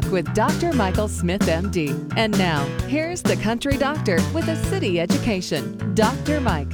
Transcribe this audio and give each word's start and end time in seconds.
Talk 0.00 0.12
with 0.12 0.32
Dr. 0.34 0.72
Michael 0.74 1.08
Smith, 1.08 1.40
MD. 1.42 2.12
And 2.16 2.36
now, 2.38 2.64
here's 2.86 3.20
the 3.20 3.34
country 3.36 3.76
doctor 3.76 4.18
with 4.32 4.46
a 4.48 4.54
city 4.66 5.00
education, 5.00 5.94
Dr. 5.94 6.40
Mike. 6.40 6.70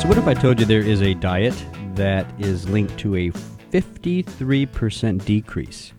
So, 0.00 0.08
what 0.08 0.18
if 0.18 0.26
I 0.26 0.34
told 0.34 0.60
you 0.60 0.66
there 0.66 0.82
is 0.82 1.00
a 1.00 1.14
diet 1.14 1.54
that 1.94 2.26
is 2.38 2.68
linked 2.68 2.98
to 2.98 3.16
a 3.16 3.30
53% 3.70 5.24
decrease 5.24 5.92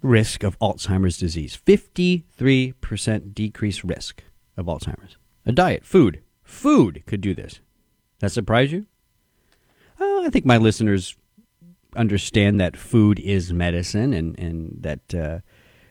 risk 0.00 0.44
of 0.44 0.58
Alzheimer's 0.60 1.18
disease? 1.18 1.58
53% 1.66 3.34
decrease 3.34 3.82
risk 3.82 4.22
of 4.56 4.66
Alzheimer's. 4.66 5.16
A 5.46 5.52
diet, 5.52 5.84
food. 5.84 6.22
Food 6.44 7.02
could 7.06 7.20
do 7.20 7.34
this. 7.34 7.60
That 8.20 8.30
surprise 8.30 8.70
you? 8.70 8.86
Uh, 10.00 10.20
I 10.20 10.28
think 10.30 10.44
my 10.44 10.58
listeners 10.58 11.16
understand 11.96 12.60
that 12.60 12.76
food 12.76 13.18
is 13.20 13.52
medicine 13.52 14.12
and, 14.12 14.38
and 14.38 14.76
that 14.80 15.14
uh, 15.14 15.38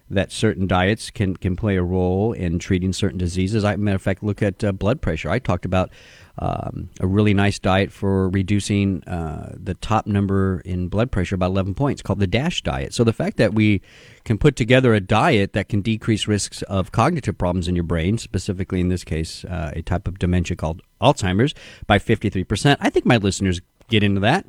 that 0.10 0.32
certain 0.32 0.68
diets 0.68 1.10
can, 1.10 1.36
can 1.36 1.56
play 1.56 1.76
a 1.76 1.84
role 1.84 2.32
in 2.32 2.60
treating 2.60 2.94
certain 2.94 3.18
diseases. 3.18 3.66
I, 3.66 3.76
matter 3.76 3.96
of 3.96 4.02
fact, 4.02 4.24
look 4.24 4.42
at 4.42 4.64
uh, 4.64 4.72
blood 4.72 5.02
pressure. 5.02 5.30
I 5.30 5.40
talked 5.40 5.66
about 5.66 5.92
um, 6.40 6.90
a 7.00 7.08
really 7.08 7.34
nice 7.34 7.60
diet 7.60 7.92
for 7.92 8.30
reducing 8.30 9.04
uh, 9.04 9.54
the 9.58 9.74
top 9.74 10.08
number 10.08 10.62
in 10.64 10.88
blood 10.88 11.12
pressure 11.12 11.36
about 11.36 11.48
11 11.48 11.74
points 11.74 12.02
called 12.02 12.20
the 12.20 12.28
DASH 12.28 12.62
diet. 12.62 12.94
So 12.94 13.04
the 13.04 13.12
fact 13.12 13.38
that 13.38 13.54
we 13.54 13.82
can 14.24 14.38
put 14.38 14.56
together 14.56 14.94
a 14.94 15.02
diet 15.02 15.54
that 15.54 15.68
can 15.68 15.82
decrease 15.82 16.28
risks 16.28 16.62
of 16.64 16.92
cognitive 16.92 17.38
problems 17.38 17.68
in 17.68 17.76
your 17.76 17.84
brain, 17.84 18.18
specifically 18.18 18.80
in 18.80 18.88
this 18.88 19.04
case, 19.04 19.44
uh, 19.46 19.72
a 19.76 19.82
type 19.82 20.08
of 20.08 20.20
dementia 20.20 20.56
called 20.56 20.82
Alzheimer's, 21.02 21.54
by 21.86 22.00
53%, 22.00 22.78
I 22.80 22.90
think 22.90 23.06
my 23.06 23.18
listeners 23.18 23.60
get 23.90 24.04
into 24.04 24.22
that. 24.22 24.46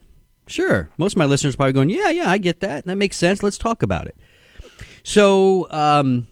Sure. 0.48 0.90
Most 0.98 1.12
of 1.12 1.18
my 1.18 1.26
listeners 1.26 1.56
probably 1.56 1.72
going, 1.72 1.90
yeah, 1.90 2.10
yeah, 2.10 2.30
I 2.30 2.38
get 2.38 2.60
that. 2.60 2.86
That 2.86 2.96
makes 2.96 3.16
sense. 3.16 3.42
Let's 3.42 3.58
talk 3.58 3.82
about 3.82 4.06
it. 4.06 4.16
So, 5.02 5.70
um, 5.70 6.26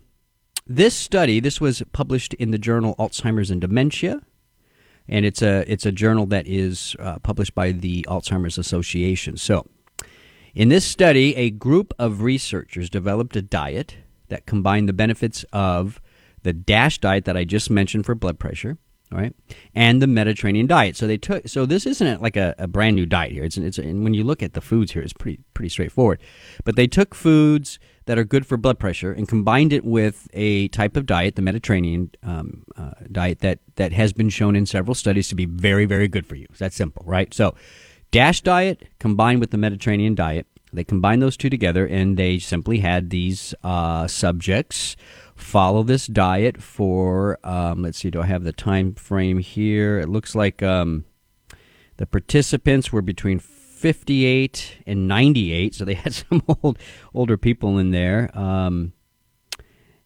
this 0.67 0.95
study, 0.95 1.39
this 1.39 1.61
was 1.61 1.83
published 1.93 2.35
in 2.35 2.51
the 2.51 2.59
journal 2.59 2.97
Alzheimer's 2.99 3.51
and 3.51 3.61
Dementia, 3.61 4.23
and 5.09 5.25
it's 5.25 5.41
a 5.41 5.71
it's 5.71 5.87
a 5.87 5.93
journal 5.93 6.27
that 6.27 6.47
is 6.47 6.97
uh, 6.99 7.19
published 7.21 7.55
by 7.55 7.71
the 7.71 8.05
Alzheimer's 8.09 8.59
Association. 8.59 9.37
So, 9.37 9.67
in 10.55 10.69
this 10.69 10.85
study, 10.85 11.37
a 11.37 11.51
group 11.51 11.95
of 11.99 12.23
researchers 12.23 12.91
developed 12.91 13.37
a 13.37 13.43
diet 13.43 13.97
that 14.29 14.47
combined 14.47 14.89
the 14.89 14.93
benefits 14.93 15.45
of 15.53 16.01
the 16.43 16.53
DASH 16.53 16.99
diet 16.99 17.25
that 17.27 17.37
I 17.37 17.45
just 17.45 17.71
mentioned 17.71 18.07
for 18.07 18.15
blood 18.15 18.39
pressure, 18.39 18.79
right, 19.13 19.35
and 19.75 20.03
the 20.03 20.07
Mediterranean 20.07 20.67
diet. 20.67 20.97
So 20.97 21.07
they 21.07 21.19
took. 21.19 21.49
So 21.49 21.67
this 21.67 21.87
isn't 21.87 22.23
like 22.23 22.37
a, 22.37 22.55
a 22.59 22.67
brand 22.67 22.97
new 22.97 23.07
diet 23.07 23.33
here. 23.33 23.45
It's 23.45 23.57
it's 23.57 23.79
and 23.79 24.05
when 24.05 24.15
you 24.15 24.25
look 24.25 24.43
at 24.43 24.55
the 24.55 24.61
foods 24.61 24.93
here, 24.93 25.03
it's 25.03 25.13
pretty 25.13 25.41
pretty 25.55 25.69
straightforward. 25.69 26.21
But 26.65 26.77
they 26.77 26.87
took 26.87 27.15
foods 27.15 27.79
that 28.07 28.19
are 28.19 28.25
good 28.25 28.47
for 28.47 28.57
blood 28.57 28.79
pressure 28.79 29.13
and 29.13 29.29
combined 29.29 29.73
it 29.73 29.85
with 29.85 30.29
a 30.33 30.69
type 30.69 30.97
of 30.97 31.07
diet, 31.07 31.37
the 31.37 31.43
Mediterranean 31.43 32.11
um, 32.23 32.65
uh, 32.77 32.93
diet 33.11 33.41
that 33.41 33.59
that 33.77 33.93
has 33.93 34.13
been 34.13 34.29
shown 34.29 34.57
in 34.57 34.67
several 34.67 34.95
studies 34.95 35.29
to 35.29 35.35
be 35.35 35.45
very 35.45 35.87
very 35.87 36.09
good 36.09 36.27
for 36.27 36.35
you. 36.35 36.47
It's 36.51 36.61
that 36.61 36.73
simple, 36.73 37.03
right? 37.07 37.33
So, 37.33 37.55
DASH 38.11 38.43
diet 38.43 38.85
combined 38.99 39.41
with 39.41 39.51
the 39.51 39.59
Mediterranean 39.59 40.15
diet. 40.15 40.47
They 40.77 40.85
combined 40.85 41.23
those 41.23 41.37
two 41.37 41.51
together, 41.51 41.87
and 41.87 42.17
they 42.17 42.39
simply 42.39 42.79
had 42.79 43.11
these 43.11 43.55
uh, 43.65 44.07
subjects 44.07 44.95
follow 45.35 45.83
this 45.83 46.07
diet 46.07 46.63
for 46.63 47.39
um, 47.45 47.83
let's 47.83 47.99
see 47.99 48.11
do 48.11 48.23
i 48.23 48.27
have 48.27 48.45
the 48.45 48.53
time 48.53 48.95
frame 48.95 49.39
here? 49.39 49.99
It 49.99 50.09
looks 50.09 50.35
like 50.35 50.63
um, 50.63 51.05
the 51.99 52.07
participants 52.07 52.93
were 52.93 53.03
between 53.03 53.39
58 53.39 54.79
and 54.87 55.07
98 55.07 55.75
so 55.75 55.85
they 55.85 55.95
had 56.05 56.15
some 56.15 56.43
old 56.49 56.79
older 57.15 57.37
people 57.37 57.79
in 57.79 57.91
there 57.91 58.31
um, 58.37 58.93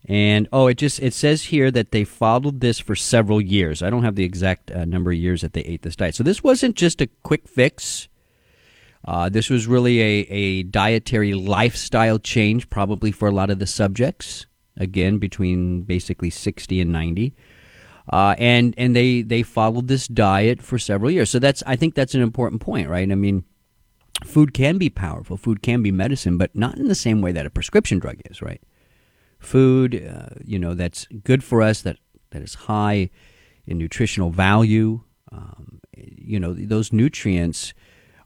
and 0.06 0.48
oh 0.52 0.66
it 0.66 0.78
just 0.78 1.00
it 1.00 1.14
says 1.14 1.44
here 1.44 1.70
that 1.70 1.92
they 1.92 2.04
followed 2.04 2.60
this 2.60 2.78
for 2.78 2.96
several 2.96 3.40
years. 3.40 3.82
I 3.82 3.90
don't 3.90 4.02
have 4.02 4.16
the 4.16 4.24
exact 4.24 4.70
uh, 4.70 4.84
number 4.84 5.12
of 5.12 5.18
years 5.18 5.42
that 5.42 5.52
they 5.52 5.62
ate 5.62 5.82
this 5.82 5.96
diet. 5.96 6.14
So 6.14 6.24
this 6.24 6.42
wasn't 6.42 6.74
just 6.74 7.00
a 7.00 7.08
quick 7.22 7.46
fix 7.46 8.08
uh, 9.04 9.28
this 9.28 9.48
was 9.48 9.66
really 9.66 10.00
a, 10.00 10.26
a 10.28 10.62
dietary 10.64 11.34
lifestyle 11.34 12.18
change, 12.18 12.68
probably 12.70 13.12
for 13.12 13.28
a 13.28 13.32
lot 13.32 13.50
of 13.50 13.58
the 13.58 13.66
subjects 13.66 14.46
again 14.76 15.18
between 15.18 15.82
basically 15.82 16.30
60 16.30 16.80
and 16.80 16.92
90. 16.92 17.34
Uh, 18.12 18.34
and 18.38 18.74
and 18.76 18.96
they 18.96 19.22
they 19.22 19.42
followed 19.42 19.86
this 19.86 20.08
diet 20.08 20.60
for 20.60 20.78
several 20.78 21.10
years. 21.10 21.30
So 21.30 21.38
that's 21.38 21.62
I 21.64 21.76
think 21.76 21.94
that's 21.94 22.14
an 22.14 22.22
important 22.22 22.60
point, 22.60 22.88
right? 22.88 23.10
I 23.10 23.14
mean, 23.14 23.44
food 24.24 24.52
can 24.52 24.78
be 24.78 24.90
powerful, 24.90 25.36
food 25.36 25.62
can 25.62 25.82
be 25.82 25.92
medicine, 25.92 26.36
but 26.36 26.54
not 26.54 26.76
in 26.76 26.88
the 26.88 26.94
same 26.94 27.20
way 27.20 27.30
that 27.32 27.46
a 27.46 27.50
prescription 27.50 28.00
drug 28.00 28.16
is, 28.28 28.42
right? 28.42 28.60
Food, 29.38 29.94
uh, 29.94 30.34
you 30.44 30.58
know, 30.58 30.74
that's 30.74 31.06
good 31.22 31.44
for 31.44 31.62
us, 31.62 31.82
that 31.82 31.98
that 32.30 32.42
is 32.42 32.54
high 32.54 33.10
in 33.66 33.78
nutritional 33.78 34.30
value. 34.30 35.02
Um, 35.30 35.80
you 35.96 36.40
know, 36.40 36.52
those 36.52 36.92
nutrients 36.92 37.74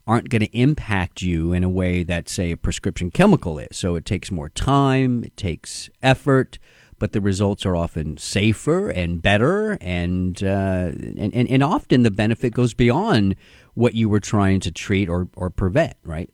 aren't 0.07 0.29
going 0.29 0.41
to 0.41 0.57
impact 0.57 1.21
you 1.21 1.51
in 1.51 1.63
a 1.63 1.69
way 1.69 2.03
that, 2.03 2.29
say, 2.29 2.51
a 2.51 2.57
prescription 2.57 3.09
chemical 3.09 3.57
is. 3.57 3.75
So 3.77 3.95
it 3.95 4.05
takes 4.05 4.31
more 4.31 4.49
time, 4.49 5.23
it 5.23 5.35
takes 5.35 5.89
effort, 6.03 6.59
but 6.99 7.11
the 7.11 7.21
results 7.21 7.65
are 7.65 7.75
often 7.75 8.17
safer 8.17 8.89
and 8.89 9.21
better, 9.21 9.77
and 9.81 10.41
uh, 10.43 10.91
and, 10.95 11.33
and, 11.33 11.49
and 11.49 11.63
often 11.63 12.03
the 12.03 12.11
benefit 12.11 12.53
goes 12.53 12.73
beyond 12.73 13.35
what 13.73 13.95
you 13.95 14.07
were 14.07 14.19
trying 14.19 14.59
to 14.61 14.71
treat 14.71 15.09
or, 15.09 15.27
or 15.35 15.49
prevent, 15.49 15.95
right? 16.03 16.29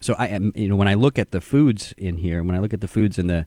So 0.00 0.14
I 0.18 0.28
am, 0.28 0.52
you 0.54 0.68
know, 0.68 0.76
when 0.76 0.88
I 0.88 0.94
look 0.94 1.18
at 1.18 1.32
the 1.32 1.40
foods 1.40 1.92
in 1.98 2.18
here, 2.18 2.42
when 2.42 2.54
I 2.54 2.60
look 2.60 2.72
at 2.72 2.80
the 2.80 2.88
foods 2.88 3.18
in 3.18 3.26
the 3.26 3.46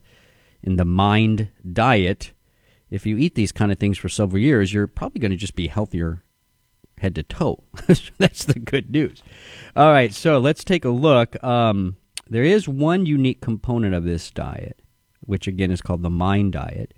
in 0.61 0.75
the 0.75 0.85
mind 0.85 1.49
diet, 1.71 2.33
if 2.91 3.05
you 3.05 3.17
eat 3.17 3.35
these 3.35 3.51
kind 3.51 3.71
of 3.71 3.79
things 3.79 3.97
for 3.97 4.09
several 4.09 4.39
years, 4.39 4.73
you're 4.73 4.85
probably 4.85 5.19
going 5.19 5.31
to 5.31 5.37
just 5.37 5.55
be 5.55 5.67
healthier 5.67 6.23
head 7.01 7.15
to 7.15 7.23
toe. 7.23 7.63
That's 8.17 8.45
the 8.45 8.59
good 8.59 8.91
news. 8.91 9.21
All 9.75 9.91
right, 9.91 10.13
so 10.13 10.39
let's 10.39 10.63
take 10.63 10.85
a 10.85 10.89
look. 10.89 11.41
Um, 11.43 11.97
there 12.29 12.43
is 12.43 12.67
one 12.67 13.05
unique 13.05 13.41
component 13.41 13.93
of 13.93 14.03
this 14.03 14.31
diet, 14.31 14.79
which 15.21 15.47
again 15.47 15.71
is 15.71 15.81
called 15.81 16.03
the 16.03 16.09
mind 16.09 16.53
diet, 16.53 16.93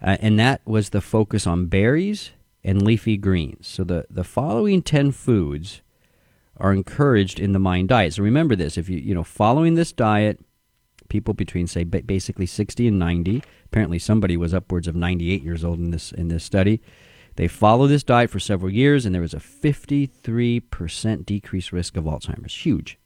uh, 0.00 0.16
and 0.20 0.38
that 0.38 0.62
was 0.64 0.90
the 0.90 1.00
focus 1.00 1.46
on 1.46 1.66
berries 1.66 2.30
and 2.64 2.82
leafy 2.82 3.16
greens. 3.16 3.66
So 3.66 3.84
the, 3.84 4.06
the 4.08 4.24
following 4.24 4.82
10 4.82 5.12
foods 5.12 5.82
are 6.56 6.72
encouraged 6.72 7.38
in 7.38 7.52
the 7.52 7.58
mind 7.58 7.88
diet. 7.88 8.14
So 8.14 8.22
remember 8.22 8.56
this, 8.56 8.78
if 8.78 8.88
you 8.88 8.98
you 8.98 9.14
know 9.14 9.24
following 9.24 9.74
this 9.74 9.92
diet, 9.92 10.40
people 11.08 11.34
between 11.34 11.66
say 11.66 11.84
basically 11.84 12.46
60 12.46 12.88
and 12.88 12.98
90, 12.98 13.42
apparently 13.66 13.98
somebody 13.98 14.36
was 14.36 14.54
upwards 14.54 14.88
of 14.88 14.96
98 14.96 15.42
years 15.42 15.64
old 15.64 15.78
in 15.78 15.90
this 15.90 16.12
in 16.12 16.28
this 16.28 16.44
study 16.44 16.80
they 17.36 17.48
followed 17.48 17.88
this 17.88 18.02
diet 18.02 18.30
for 18.30 18.40
several 18.40 18.72
years, 18.72 19.04
and 19.06 19.14
there 19.14 19.22
was 19.22 19.34
a 19.34 19.38
53% 19.38 21.26
decreased 21.26 21.72
risk 21.72 21.96
of 21.96 22.04
Alzheimer's. 22.04 22.64
Huge. 22.64 22.98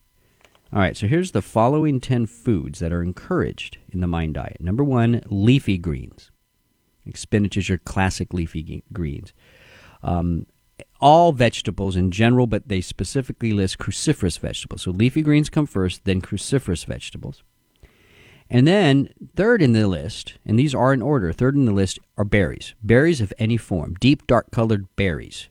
All 0.73 0.79
right, 0.79 0.97
so 0.97 1.09
here's 1.09 1.33
the 1.33 1.43
following 1.43 2.01
10 2.01 2.27
foods 2.27 2.79
that 2.79 2.93
are 2.93 3.03
encouraged 3.03 3.79
in 3.91 4.01
the 4.01 4.07
MIND 4.07 4.35
diet. 4.35 4.61
Number 4.61 4.85
one, 4.85 5.21
leafy 5.27 5.79
greens. 5.79 6.31
Like 7.05 7.17
spinach 7.17 7.57
is 7.57 7.69
your 7.69 7.79
classic 7.79 8.33
leafy 8.33 8.85
greens. 8.93 9.33
Um, 10.03 10.47
all 11.01 11.33
vegetables 11.33 11.97
in 11.97 12.13
general, 12.13 12.47
but 12.47 12.69
they 12.69 12.81
specifically 12.81 13.53
list 13.53 13.79
cruciferous 13.79 14.39
vegetables. 14.39 14.83
So 14.83 14.93
leafy 14.93 15.23
greens 15.23 15.51
come 15.51 15.67
first, 15.67 16.05
then 16.05 16.21
cruciferous 16.21 16.85
vegetables. 16.85 17.43
And 18.53 18.67
then, 18.67 19.11
third 19.37 19.63
in 19.63 19.73
the 19.73 19.87
list, 19.87 20.35
and 20.45 20.59
these 20.59 20.75
are 20.75 20.93
in 20.93 21.01
order, 21.01 21.33
third 21.33 21.55
in 21.55 21.67
the 21.67 21.73
list 21.73 22.01
are 22.19 22.25
berries. 22.25 22.75
Berries 22.83 23.21
of 23.21 23.33
any 23.39 23.57
form, 23.57 23.95
deep, 24.01 24.27
dark 24.27 24.51
colored 24.51 24.89
berries. 24.97 25.49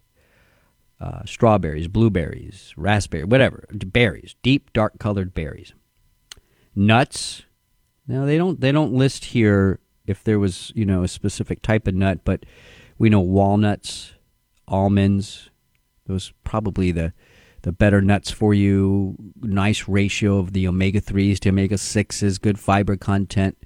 Uh, 0.99 1.23
strawberries, 1.23 1.87
blueberries, 1.87 2.73
raspberry, 2.75 3.23
whatever. 3.23 3.63
Berries, 3.71 4.35
deep, 4.43 4.73
dark 4.73 4.99
colored 4.99 5.33
berries. 5.33 5.73
Nuts. 6.75 7.43
Now 8.05 8.25
they 8.25 8.37
don't 8.37 8.59
they 8.59 8.73
don't 8.73 8.91
list 8.91 9.25
here 9.25 9.79
if 10.05 10.23
there 10.23 10.39
was 10.39 10.73
you 10.75 10.85
know 10.85 11.03
a 11.03 11.07
specific 11.07 11.61
type 11.61 11.87
of 11.87 11.95
nut, 11.95 12.19
but 12.25 12.45
we 12.97 13.09
know 13.09 13.21
walnuts, 13.21 14.13
almonds. 14.67 15.49
Those 16.05 16.33
probably 16.43 16.91
the 16.91 17.13
the 17.61 17.71
better 17.71 18.01
nuts 18.01 18.31
for 18.31 18.53
you, 18.53 19.15
nice 19.41 19.87
ratio 19.87 20.37
of 20.37 20.53
the 20.53 20.67
omega 20.67 21.01
3s 21.01 21.39
to 21.39 21.49
omega 21.49 21.75
6s, 21.75 22.41
good 22.41 22.59
fiber 22.59 22.95
content. 22.95 23.57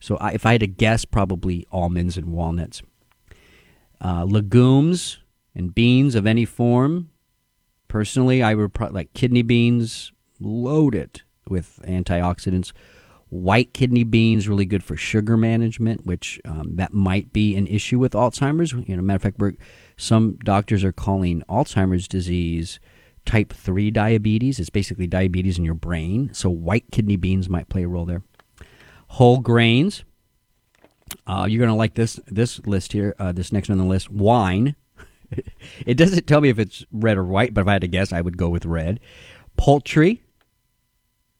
So 0.00 0.16
I, 0.16 0.32
if 0.32 0.44
I 0.44 0.52
had 0.52 0.60
to 0.60 0.66
guess, 0.66 1.04
probably 1.04 1.66
almonds 1.70 2.16
and 2.16 2.26
walnuts. 2.26 2.82
Uh, 4.04 4.24
legumes 4.24 5.18
and 5.54 5.74
beans 5.74 6.14
of 6.14 6.26
any 6.26 6.44
form. 6.44 7.10
Personally, 7.88 8.42
I 8.42 8.54
would 8.54 8.74
probably 8.74 8.94
like 8.94 9.14
kidney 9.14 9.42
beans, 9.42 10.12
loaded 10.38 11.22
with 11.48 11.80
antioxidants. 11.84 12.72
White 13.28 13.72
kidney 13.72 14.04
beans 14.04 14.48
really 14.48 14.66
good 14.66 14.84
for 14.84 14.96
sugar 14.96 15.36
management, 15.36 16.04
which 16.04 16.40
um, 16.44 16.76
that 16.76 16.92
might 16.92 17.32
be 17.32 17.56
an 17.56 17.66
issue 17.66 17.98
with 17.98 18.12
Alzheimer's. 18.12 18.72
You 18.72 18.96
know, 18.96 19.02
matter 19.02 19.16
of 19.16 19.22
fact, 19.22 19.60
some 19.96 20.36
doctors 20.44 20.84
are 20.84 20.92
calling 20.92 21.42
Alzheimer's 21.48 22.06
disease 22.06 22.78
type 23.26 23.52
3 23.52 23.90
diabetes. 23.90 24.58
It's 24.58 24.70
basically 24.70 25.06
diabetes 25.06 25.58
in 25.58 25.64
your 25.64 25.74
brain. 25.74 26.30
So, 26.32 26.48
white 26.48 26.90
kidney 26.90 27.16
beans 27.16 27.48
might 27.48 27.68
play 27.68 27.82
a 27.82 27.88
role 27.88 28.04
there. 28.04 28.22
Whole 29.08 29.40
grains. 29.40 30.04
Uh, 31.26 31.46
you're 31.48 31.60
going 31.60 31.70
to 31.70 31.74
like 31.74 31.94
this 31.94 32.18
this 32.26 32.64
list 32.66 32.92
here, 32.92 33.14
uh, 33.18 33.32
this 33.32 33.52
next 33.52 33.68
one 33.68 33.78
on 33.78 33.84
the 33.84 33.90
list. 33.90 34.10
Wine. 34.10 34.74
it 35.86 35.94
doesn't 35.94 36.26
tell 36.26 36.40
me 36.40 36.48
if 36.48 36.58
it's 36.58 36.84
red 36.92 37.18
or 37.18 37.24
white, 37.24 37.54
but 37.54 37.60
if 37.62 37.68
I 37.68 37.72
had 37.74 37.82
to 37.82 37.88
guess, 37.88 38.12
I 38.12 38.20
would 38.20 38.36
go 38.36 38.48
with 38.48 38.64
red. 38.64 39.00
Poultry, 39.56 40.22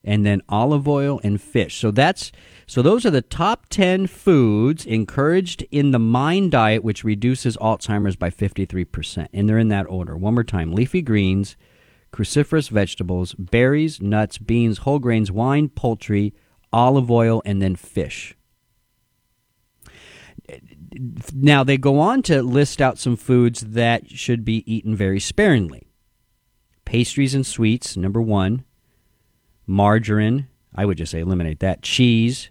and 0.07 0.25
then 0.25 0.41
olive 0.47 0.87
oil 0.87 1.19
and 1.23 1.39
fish. 1.41 1.77
So 1.77 1.91
that's 1.91 2.31
so 2.65 2.81
those 2.81 3.05
are 3.05 3.11
the 3.11 3.21
top 3.21 3.67
10 3.69 4.07
foods 4.07 4.85
encouraged 4.85 5.65
in 5.69 5.91
the 5.91 5.99
MIND 5.99 6.51
diet 6.51 6.83
which 6.83 7.03
reduces 7.03 7.57
Alzheimer's 7.57 8.15
by 8.15 8.29
53%. 8.29 9.27
And 9.33 9.47
they're 9.47 9.59
in 9.59 9.67
that 9.67 9.85
order. 9.87 10.17
One 10.17 10.33
more 10.33 10.43
time. 10.43 10.73
Leafy 10.73 11.01
greens, 11.01 11.55
cruciferous 12.11 12.69
vegetables, 12.69 13.33
berries, 13.35 14.01
nuts, 14.01 14.37
beans, 14.37 14.79
whole 14.79 14.99
grains, 14.99 15.31
wine, 15.31 15.69
poultry, 15.69 16.33
olive 16.71 17.09
oil 17.09 17.41
and 17.45 17.61
then 17.61 17.75
fish. 17.75 18.35
Now 21.33 21.63
they 21.63 21.77
go 21.77 21.99
on 21.99 22.21
to 22.23 22.41
list 22.41 22.81
out 22.81 22.97
some 22.97 23.15
foods 23.15 23.61
that 23.61 24.09
should 24.09 24.45
be 24.45 24.63
eaten 24.71 24.95
very 24.95 25.19
sparingly. 25.19 25.87
Pastries 26.85 27.35
and 27.35 27.45
sweets, 27.45 27.97
number 27.97 28.21
1 28.21 28.63
margarine. 29.67 30.47
I 30.73 30.85
would 30.85 30.97
just 30.97 31.11
say 31.11 31.19
eliminate 31.19 31.59
that. 31.59 31.81
Cheese. 31.83 32.49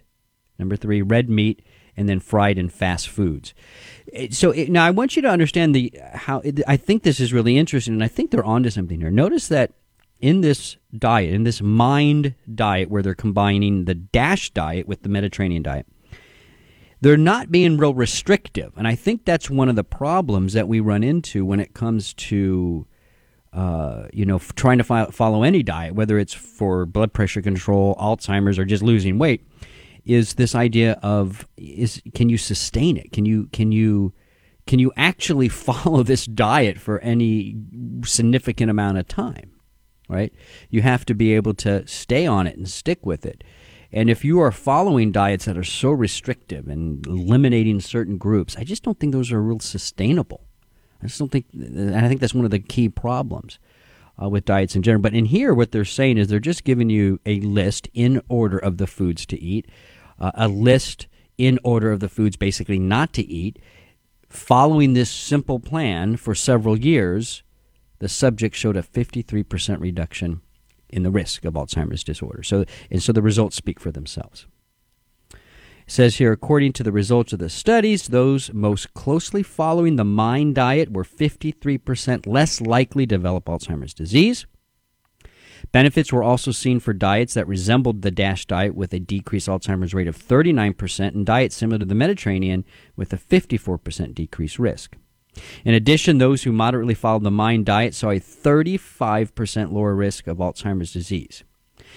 Number 0.59 0.75
three, 0.75 1.01
red 1.01 1.29
meat, 1.29 1.61
and 1.97 2.07
then 2.07 2.19
fried 2.19 2.57
and 2.57 2.71
fast 2.71 3.09
foods. 3.09 3.53
Eh, 4.13 4.27
so 4.31 4.51
it, 4.51 4.69
now 4.69 4.85
I 4.85 4.91
want 4.91 5.15
you 5.15 5.21
to 5.23 5.27
understand 5.27 5.75
the 5.75 5.91
how. 6.13 6.39
Eh, 6.39 6.49
it, 6.49 6.61
I 6.67 6.77
think 6.77 7.03
this 7.03 7.19
is 7.19 7.33
really 7.33 7.57
interesting, 7.57 7.93
and 7.93 8.03
I 8.03 8.07
think 8.07 8.31
they're 8.31 8.45
onto 8.45 8.69
something 8.69 9.01
here. 9.01 9.11
Notice 9.11 9.47
that 9.49 9.73
in 10.21 10.41
this 10.41 10.77
diet, 10.97 11.33
in 11.33 11.43
this 11.43 11.61
mind 11.61 12.35
diet, 12.53 12.89
where 12.89 13.01
they're 13.01 13.15
combining 13.15 13.85
the 13.85 13.95
DASH 13.95 14.51
diet 14.51 14.87
with 14.87 15.01
the 15.01 15.09
Mediterranean 15.09 15.63
diet, 15.63 15.87
they're 17.01 17.17
not 17.17 17.51
being 17.51 17.77
real 17.77 17.93
restrictive, 17.93 18.71
and 18.77 18.87
I 18.87 18.95
think 18.95 19.25
that's 19.25 19.49
one 19.49 19.67
of 19.67 19.75
the 19.75 19.83
problems 19.83 20.53
that 20.53 20.67
we 20.67 20.79
run 20.79 21.03
into 21.03 21.43
when 21.45 21.59
it 21.59 21.73
comes 21.73 22.13
to 22.13 22.87
uh, 23.53 24.07
you 24.13 24.23
know, 24.25 24.37
trying 24.55 24.77
to 24.77 24.83
follow 24.83 25.41
any 25.41 25.63
diet, 25.63 25.95
whether 25.95 26.19
it's 26.19 26.33
for 26.33 26.85
blood 26.85 27.11
pressure 27.11 27.41
control, 27.41 27.95
Alzheimer's, 27.95 28.59
or 28.59 28.65
just 28.65 28.83
losing 28.83 29.17
weight, 29.17 29.47
is 30.07 30.35
this 30.35 30.55
idea 30.55 30.93
of 31.03 31.47
is 31.57 32.01
can 32.15 32.29
you 32.29 32.37
sustain 32.37 32.97
it? 32.97 33.11
Can 33.11 33.25
you 33.25 33.47
can 33.51 33.71
you 33.71 34.13
can 34.65 34.79
you 34.79 34.91
actually 34.95 35.49
follow 35.67 36.01
this 36.01 36.25
diet 36.25 36.79
for 36.79 36.99
any 36.99 37.55
significant 38.05 38.71
amount 38.71 38.97
of 38.97 39.07
time? 39.07 39.51
Right? 40.09 40.33
You 40.69 40.81
have 40.83 41.05
to 41.05 41.13
be 41.13 41.33
able 41.33 41.53
to 41.55 41.85
stay 41.85 42.25
on 42.25 42.47
it 42.47 42.57
and 42.57 42.69
stick 42.69 43.05
with 43.05 43.25
it. 43.25 43.43
And 43.91 44.09
if 44.09 44.23
you 44.23 44.39
are 44.39 44.51
following 44.51 45.11
diets 45.11 45.45
that 45.45 45.57
are 45.57 45.63
so 45.63 45.91
restrictive 45.91 46.67
and 46.67 47.05
eliminating 47.05 47.81
certain 47.81 48.17
groups, 48.17 48.55
I 48.57 48.63
just 48.63 48.83
don't 48.83 48.99
think 48.99 49.11
those 49.11 49.31
are 49.31 49.41
real 49.41 49.59
sustainable. 49.59 50.45
I 51.01 51.07
just 51.07 51.19
don't 51.19 51.31
think, 51.31 51.45
and 51.53 51.95
I 51.95 52.07
think 52.07 52.21
that's 52.21 52.33
one 52.33 52.45
of 52.45 52.51
the 52.51 52.59
key 52.59 52.89
problems 52.89 53.59
uh, 54.21 54.29
with 54.29 54.45
diets 54.45 54.75
in 54.75 54.81
general. 54.81 55.01
But 55.01 55.13
in 55.13 55.25
here, 55.25 55.53
what 55.53 55.71
they're 55.71 55.85
saying 55.85 56.17
is 56.17 56.27
they're 56.27 56.39
just 56.39 56.63
giving 56.63 56.89
you 56.89 57.19
a 57.25 57.39
list 57.41 57.87
in 57.93 58.21
order 58.29 58.57
of 58.57 58.77
the 58.77 58.87
foods 58.87 59.25
to 59.27 59.41
eat, 59.41 59.69
uh, 60.19 60.31
a 60.35 60.47
list 60.47 61.07
in 61.37 61.59
order 61.63 61.91
of 61.91 61.99
the 61.99 62.09
foods 62.09 62.35
basically 62.35 62.79
not 62.79 63.13
to 63.13 63.25
eat. 63.25 63.59
Following 64.29 64.93
this 64.93 65.09
simple 65.09 65.59
plan 65.59 66.17
for 66.17 66.35
several 66.35 66.77
years, 66.77 67.43
the 67.99 68.09
subject 68.09 68.55
showed 68.55 68.75
a 68.75 68.83
53% 68.83 69.79
reduction 69.79 70.41
in 70.89 71.03
the 71.03 71.11
risk 71.11 71.45
of 71.45 71.53
Alzheimer's 71.53 72.03
disorder. 72.03 72.43
So, 72.43 72.65
and 72.91 73.01
so 73.01 73.11
the 73.11 73.21
results 73.21 73.55
speak 73.55 73.79
for 73.79 73.91
themselves 73.91 74.47
It 75.31 75.39
says 75.87 76.17
here, 76.17 76.31
according 76.31 76.73
to 76.73 76.83
the 76.83 76.91
results 76.91 77.33
of 77.33 77.39
the 77.39 77.49
studies, 77.49 78.07
those 78.07 78.53
most 78.53 78.93
closely 78.93 79.43
following 79.43 79.95
the 79.95 80.05
MIND 80.05 80.55
diet 80.55 80.91
were 80.91 81.03
53% 81.03 82.27
less 82.27 82.61
likely 82.61 83.05
to 83.05 83.15
develop 83.15 83.45
Alzheimer's 83.45 83.93
disease. 83.93 84.45
Benefits 85.71 86.11
were 86.11 86.23
also 86.23 86.51
seen 86.51 86.79
for 86.79 86.93
diets 86.93 87.33
that 87.33 87.47
resembled 87.47 88.01
the 88.01 88.11
DASH 88.11 88.45
diet 88.45 88.75
with 88.75 88.93
a 88.93 88.99
decreased 88.99 89.47
Alzheimer's 89.47 89.93
rate 89.93 90.07
of 90.07 90.17
39% 90.17 91.07
and 91.15 91.25
diets 91.25 91.55
similar 91.55 91.79
to 91.79 91.85
the 91.85 91.95
Mediterranean 91.95 92.65
with 92.95 93.13
a 93.13 93.17
54% 93.17 94.13
decreased 94.13 94.59
risk. 94.59 94.95
In 95.63 95.73
addition, 95.73 96.17
those 96.17 96.43
who 96.43 96.51
moderately 96.51 96.93
followed 96.93 97.23
the 97.23 97.31
MIND 97.31 97.65
diet 97.65 97.93
saw 97.93 98.09
a 98.09 98.19
35% 98.19 99.71
lower 99.71 99.93
risk 99.93 100.27
of 100.27 100.37
Alzheimer's 100.37 100.91
disease. 100.91 101.43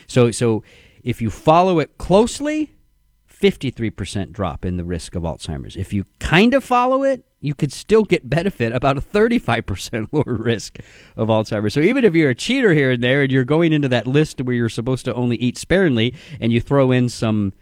So, 0.06 0.30
so 0.30 0.62
if 1.02 1.22
you 1.22 1.30
follow 1.30 1.78
it 1.78 1.96
closely, 1.98 2.72
53% 3.40 4.32
drop 4.32 4.64
in 4.64 4.76
the 4.76 4.84
risk 4.84 5.14
of 5.14 5.22
Alzheimer's. 5.22 5.76
If 5.76 5.92
you 5.92 6.04
kind 6.18 6.52
of 6.52 6.62
follow 6.62 7.02
it, 7.02 7.24
you 7.40 7.54
could 7.54 7.72
still 7.72 8.04
get 8.04 8.28
benefit 8.28 8.72
about 8.72 8.98
a 8.98 9.00
35% 9.00 10.08
lower 10.12 10.34
risk 10.34 10.78
of 11.16 11.28
Alzheimer's. 11.28 11.74
So 11.74 11.80
even 11.80 12.04
if 12.04 12.14
you're 12.14 12.30
a 12.30 12.34
cheater 12.34 12.74
here 12.74 12.92
and 12.92 13.02
there 13.02 13.22
and 13.22 13.32
you're 13.32 13.44
going 13.44 13.72
into 13.72 13.88
that 13.88 14.06
list 14.06 14.40
where 14.42 14.54
you're 14.54 14.68
supposed 14.68 15.06
to 15.06 15.14
only 15.14 15.36
eat 15.36 15.56
sparingly 15.56 16.14
and 16.38 16.52
you 16.52 16.60
throw 16.60 16.90
in 16.90 17.08
some 17.08 17.54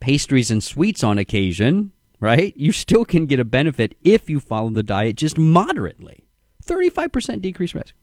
pastries 0.00 0.50
and 0.50 0.62
sweets 0.62 1.04
on 1.04 1.18
occasion, 1.18 1.92
right? 2.18 2.52
You 2.56 2.72
still 2.72 3.04
can 3.04 3.26
get 3.26 3.38
a 3.38 3.44
benefit 3.44 3.94
if 4.02 4.28
you 4.28 4.40
follow 4.40 4.70
the 4.70 4.82
diet 4.82 5.16
just 5.16 5.38
moderately. 5.38 6.24
35% 6.66 7.40
decreased 7.40 7.74
risk. 7.74 7.94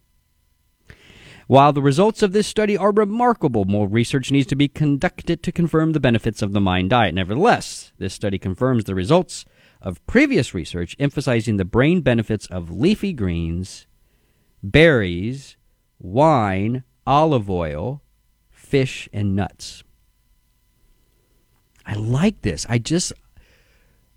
While 1.49 1.73
the 1.73 1.81
results 1.81 2.21
of 2.21 2.31
this 2.31 2.45
study 2.45 2.77
are 2.77 2.91
remarkable, 2.91 3.65
more 3.65 3.87
research 3.87 4.29
needs 4.29 4.45
to 4.49 4.55
be 4.55 4.67
conducted 4.67 5.41
to 5.41 5.51
confirm 5.51 5.93
the 5.93 5.99
benefits 5.99 6.43
of 6.43 6.53
the 6.53 6.61
MIND 6.61 6.91
diet. 6.91 7.15
Nevertheless, 7.15 7.91
this 7.97 8.13
study 8.13 8.37
confirms 8.37 8.83
the 8.83 8.93
results 8.93 9.45
of 9.81 10.05
previous 10.05 10.53
research 10.53 10.95
emphasizing 10.99 11.57
the 11.57 11.65
brain 11.65 12.01
benefits 12.01 12.45
of 12.45 12.69
leafy 12.69 13.13
greens, 13.13 13.87
berries, 14.61 15.57
wine, 15.97 16.83
olive 17.07 17.49
oil, 17.49 18.03
fish, 18.51 19.09
and 19.11 19.35
nuts. 19.35 19.83
I 21.83 21.95
like 21.95 22.43
this. 22.43 22.67
I 22.69 22.77
just, 22.77 23.11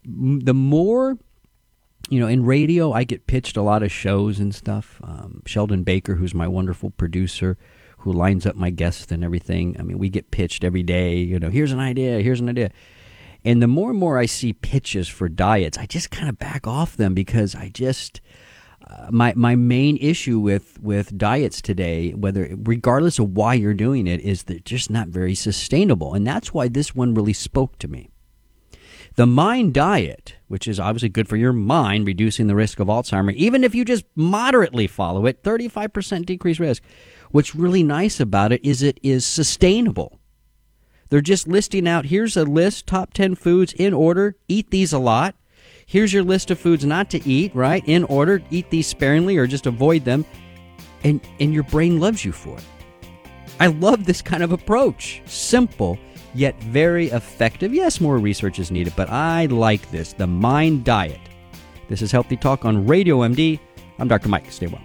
the 0.04 0.52
more 0.52 1.16
you 2.12 2.20
know, 2.20 2.26
in 2.26 2.44
radio, 2.44 2.92
I 2.92 3.04
get 3.04 3.26
pitched 3.26 3.56
a 3.56 3.62
lot 3.62 3.82
of 3.82 3.90
shows 3.90 4.38
and 4.38 4.54
stuff. 4.54 5.00
Um, 5.02 5.42
Sheldon 5.46 5.82
Baker, 5.82 6.16
who's 6.16 6.34
my 6.34 6.46
wonderful 6.46 6.90
producer, 6.90 7.56
who 7.96 8.12
lines 8.12 8.44
up 8.44 8.54
my 8.54 8.68
guests 8.68 9.10
and 9.10 9.24
everything. 9.24 9.76
I 9.78 9.82
mean, 9.82 9.96
we 9.96 10.10
get 10.10 10.30
pitched 10.30 10.62
every 10.62 10.82
day. 10.82 11.16
You 11.16 11.38
know, 11.38 11.48
here's 11.48 11.72
an 11.72 11.80
idea, 11.80 12.20
here's 12.20 12.40
an 12.40 12.50
idea. 12.50 12.70
And 13.46 13.62
the 13.62 13.66
more 13.66 13.88
and 13.88 13.98
more 13.98 14.18
I 14.18 14.26
see 14.26 14.52
pitches 14.52 15.08
for 15.08 15.30
diets, 15.30 15.78
I 15.78 15.86
just 15.86 16.10
kind 16.10 16.28
of 16.28 16.38
back 16.38 16.66
off 16.66 16.98
them 16.98 17.14
because 17.14 17.54
I 17.54 17.70
just 17.70 18.20
uh, 18.86 19.06
my 19.10 19.32
my 19.34 19.56
main 19.56 19.96
issue 19.96 20.38
with 20.38 20.78
with 20.82 21.16
diets 21.16 21.62
today, 21.62 22.10
whether 22.10 22.54
regardless 22.58 23.18
of 23.18 23.30
why 23.30 23.54
you're 23.54 23.72
doing 23.72 24.06
it, 24.06 24.20
is 24.20 24.42
they're 24.42 24.58
just 24.58 24.90
not 24.90 25.08
very 25.08 25.34
sustainable, 25.34 26.12
and 26.12 26.26
that's 26.26 26.52
why 26.52 26.68
this 26.68 26.94
one 26.94 27.14
really 27.14 27.32
spoke 27.32 27.78
to 27.78 27.88
me. 27.88 28.11
The 29.14 29.26
mind 29.26 29.74
diet, 29.74 30.36
which 30.48 30.66
is 30.66 30.80
obviously 30.80 31.10
good 31.10 31.28
for 31.28 31.36
your 31.36 31.52
mind, 31.52 32.06
reducing 32.06 32.46
the 32.46 32.54
risk 32.54 32.80
of 32.80 32.88
Alzheimer, 32.88 33.34
even 33.34 33.62
if 33.62 33.74
you 33.74 33.84
just 33.84 34.06
moderately 34.14 34.86
follow 34.86 35.26
it, 35.26 35.42
35% 35.42 36.24
decreased 36.24 36.60
risk. 36.60 36.82
What's 37.30 37.54
really 37.54 37.82
nice 37.82 38.20
about 38.20 38.52
it 38.52 38.64
is 38.64 38.82
it 38.82 38.98
is 39.02 39.26
sustainable. 39.26 40.18
They're 41.10 41.20
just 41.20 41.46
listing 41.46 41.86
out 41.86 42.06
here's 42.06 42.38
a 42.38 42.44
list, 42.44 42.86
top 42.86 43.12
10 43.12 43.34
foods 43.34 43.74
in 43.74 43.92
order, 43.92 44.36
eat 44.48 44.70
these 44.70 44.94
a 44.94 44.98
lot. 44.98 45.34
Here's 45.84 46.14
your 46.14 46.22
list 46.22 46.50
of 46.50 46.58
foods 46.58 46.86
not 46.86 47.10
to 47.10 47.28
eat, 47.28 47.54
right? 47.54 47.86
In 47.86 48.04
order, 48.04 48.42
eat 48.50 48.70
these 48.70 48.86
sparingly 48.86 49.36
or 49.36 49.46
just 49.46 49.66
avoid 49.66 50.06
them. 50.06 50.24
And, 51.04 51.20
and 51.38 51.52
your 51.52 51.64
brain 51.64 52.00
loves 52.00 52.24
you 52.24 52.32
for 52.32 52.56
it. 52.56 52.64
I 53.60 53.66
love 53.66 54.06
this 54.06 54.22
kind 54.22 54.42
of 54.42 54.52
approach. 54.52 55.20
Simple 55.26 55.98
yet 56.34 56.58
very 56.62 57.08
effective. 57.08 57.74
Yes, 57.74 58.00
more 58.00 58.18
research 58.18 58.58
is 58.58 58.70
needed, 58.70 58.92
but 58.96 59.10
I 59.10 59.46
like 59.46 59.90
this 59.90 60.12
the 60.12 60.26
mind 60.26 60.84
diet. 60.84 61.20
This 61.88 62.02
is 62.02 62.12
Healthy 62.12 62.36
Talk 62.36 62.64
on 62.64 62.86
Radio 62.86 63.18
MD. 63.18 63.58
I'm 63.98 64.08
Dr. 64.08 64.28
Mike. 64.28 64.50
Stay 64.50 64.66
well. 64.66 64.82